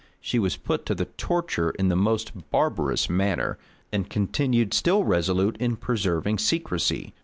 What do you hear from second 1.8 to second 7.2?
the most barbarous manner, and continued still resolute in preserving secrecy.